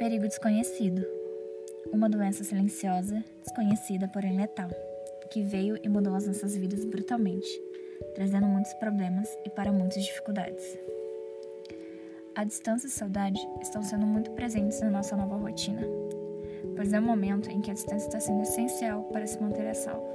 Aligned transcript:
Perigo 0.00 0.26
desconhecido. 0.26 1.06
Uma 1.92 2.08
doença 2.08 2.42
silenciosa, 2.42 3.22
desconhecida, 3.44 4.08
porém 4.08 4.34
letal, 4.34 4.70
que 5.30 5.42
veio 5.42 5.78
e 5.82 5.90
mudou 5.90 6.14
as 6.14 6.26
nossas 6.26 6.56
vidas 6.56 6.86
brutalmente, 6.86 7.46
trazendo 8.14 8.46
muitos 8.46 8.72
problemas 8.72 9.28
e 9.44 9.50
para 9.50 9.70
muitas 9.70 10.02
dificuldades. 10.02 10.78
A 12.34 12.44
distância 12.44 12.86
e 12.86 12.90
saudade 12.90 13.46
estão 13.60 13.82
sendo 13.82 14.06
muito 14.06 14.30
presentes 14.30 14.80
na 14.80 14.88
nossa 14.88 15.14
nova 15.14 15.36
rotina, 15.36 15.82
pois 16.74 16.94
é 16.94 16.98
o 16.98 17.02
um 17.02 17.06
momento 17.06 17.50
em 17.50 17.60
que 17.60 17.70
a 17.70 17.74
distância 17.74 18.06
está 18.06 18.20
sendo 18.20 18.40
essencial 18.40 19.02
para 19.12 19.26
se 19.26 19.38
manter 19.38 19.66
a 19.66 19.74
salvo. 19.74 20.08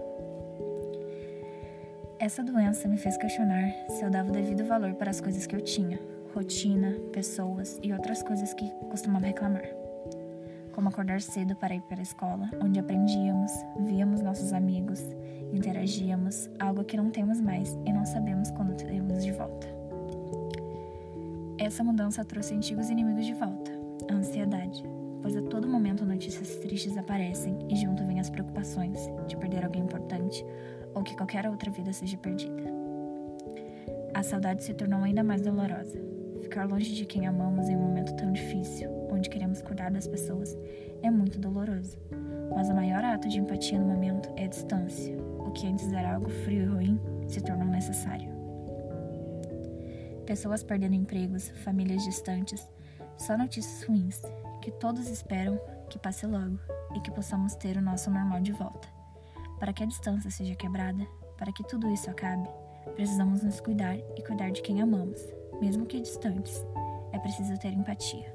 Essa 2.17 2.41
doença 2.41 2.87
me 2.87 2.97
fez 2.97 3.17
questionar 3.17 3.71
se 3.91 4.03
eu 4.03 4.09
dava 4.09 4.29
o 4.29 4.33
devido 4.33 4.65
valor 4.65 4.95
para 4.95 5.11
as 5.11 5.21
coisas 5.21 5.45
que 5.45 5.55
eu 5.55 5.61
tinha, 5.61 5.99
rotina, 6.35 6.91
pessoas 7.13 7.79
e 7.81 7.93
outras 7.93 8.21
coisas 8.21 8.53
que 8.53 8.69
costumava 8.89 9.27
reclamar. 9.27 9.63
Como 10.73 10.89
acordar 10.89 11.21
cedo 11.21 11.55
para 11.55 11.73
ir 11.73 11.81
para 11.83 11.99
a 11.99 12.03
escola, 12.03 12.51
onde 12.61 12.77
aprendíamos, 12.77 13.53
víamos 13.79 14.21
nossos 14.21 14.51
amigos, 14.51 14.99
interagíamos, 15.53 16.49
algo 16.59 16.83
que 16.83 16.97
não 16.97 17.09
temos 17.09 17.39
mais 17.39 17.79
e 17.85 17.93
não 17.93 18.05
sabemos 18.05 18.51
quando 18.51 18.75
teremos 18.75 19.23
de 19.23 19.31
volta. 19.31 19.65
Essa 21.57 21.85
mudança 21.85 22.25
trouxe 22.25 22.53
antigos 22.53 22.89
inimigos 22.89 23.25
de 23.25 23.33
volta, 23.33 23.71
a 24.11 24.15
ansiedade, 24.15 24.83
pois 25.21 25.37
a 25.37 25.41
todo 25.41 25.69
momento 25.69 26.05
notícias 26.05 26.57
tristes 26.57 26.97
aparecem 26.97 27.57
e 27.69 27.77
junto 27.77 28.05
vêm 28.05 28.19
as 28.19 28.29
preocupações 28.29 28.99
de 29.25 29.37
perder 29.37 29.63
alguém 29.63 29.83
importante 29.83 30.45
ou 30.93 31.01
que 31.01 31.15
qualquer 31.15 31.47
outra 31.47 31.71
vida 31.71 31.93
seja 31.93 32.17
perdida. 32.17 32.75
A 34.13 34.21
saudade 34.21 34.63
se 34.63 34.73
tornou 34.73 35.01
ainda 35.01 35.23
mais 35.23 35.41
dolorosa, 35.41 36.14
Ficar 36.45 36.65
longe 36.65 36.93
de 36.93 37.07
quem 37.07 37.25
amamos 37.25 37.67
em 37.69 37.75
um 37.75 37.79
momento 37.79 38.15
tão 38.17 38.31
difícil, 38.31 38.87
onde 39.11 39.31
queremos 39.31 39.63
cuidar 39.63 39.89
das 39.89 40.07
pessoas, 40.07 40.55
é 41.01 41.09
muito 41.09 41.39
doloroso. 41.39 41.97
Mas 42.55 42.69
o 42.69 42.75
maior 42.75 43.03
ato 43.03 43.27
de 43.27 43.39
empatia 43.39 43.79
no 43.79 43.87
momento 43.87 44.29
é 44.35 44.45
a 44.45 44.47
distância. 44.47 45.17
O 45.39 45.49
que 45.49 45.65
antes 45.65 45.91
era 45.91 46.13
algo 46.13 46.29
frio 46.29 46.61
e 46.61 46.65
ruim 46.65 47.01
se 47.27 47.41
tornou 47.41 47.67
necessário. 47.67 48.29
Pessoas 50.27 50.61
perdendo 50.61 50.93
empregos, 50.93 51.49
famílias 51.63 52.03
distantes, 52.03 52.69
só 53.17 53.35
notícias 53.35 53.83
ruins, 53.89 54.21
que 54.61 54.69
todos 54.69 55.09
esperam 55.09 55.59
que 55.89 55.97
passe 55.97 56.27
logo 56.27 56.59
e 56.95 56.99
que 56.99 57.09
possamos 57.09 57.55
ter 57.55 57.75
o 57.75 57.81
nosso 57.81 58.11
normal 58.11 58.39
de 58.39 58.51
volta. 58.51 58.87
Para 59.59 59.73
que 59.73 59.81
a 59.81 59.87
distância 59.87 60.29
seja 60.29 60.53
quebrada, 60.53 61.07
para 61.39 61.51
que 61.51 61.63
tudo 61.63 61.91
isso 61.91 62.07
acabe, 62.07 62.47
precisamos 62.93 63.41
nos 63.41 63.59
cuidar 63.59 63.97
e 64.15 64.21
cuidar 64.21 64.51
de 64.51 64.61
quem 64.61 64.79
amamos, 64.79 65.19
mesmo 65.61 65.85
que 65.85 65.99
distantes. 65.99 66.65
É 67.11 67.19
preciso 67.19 67.57
ter 67.57 67.71
empatia. 67.71 68.25